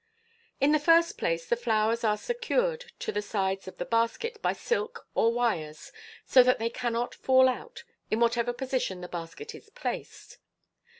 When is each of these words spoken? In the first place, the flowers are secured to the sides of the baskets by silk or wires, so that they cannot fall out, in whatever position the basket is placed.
In 0.59 0.71
the 0.71 0.79
first 0.79 1.15
place, 1.19 1.45
the 1.45 1.55
flowers 1.55 2.03
are 2.03 2.17
secured 2.17 2.85
to 2.97 3.11
the 3.11 3.21
sides 3.21 3.67
of 3.67 3.77
the 3.77 3.85
baskets 3.85 4.39
by 4.39 4.51
silk 4.51 5.05
or 5.13 5.31
wires, 5.31 5.91
so 6.25 6.41
that 6.41 6.57
they 6.57 6.71
cannot 6.71 7.13
fall 7.13 7.47
out, 7.47 7.83
in 8.09 8.19
whatever 8.19 8.51
position 8.51 9.01
the 9.01 9.07
basket 9.07 9.53
is 9.53 9.69
placed. 9.69 10.39